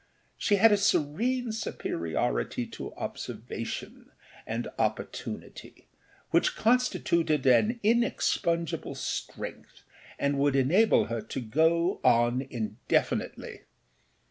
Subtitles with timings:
[0.35, 4.09] She had a serene superiority to observation
[4.47, 5.89] and opportunity
[6.31, 9.83] which constituted an inexpugnable strength
[10.17, 13.61] and would enable her to go on indefinitely.